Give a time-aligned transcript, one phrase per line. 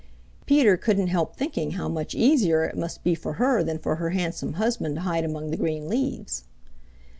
[0.47, 4.09] Peter couldn't help thinking how much easier it must be for her than for her
[4.09, 6.43] handsome husband to hide among the green leaves.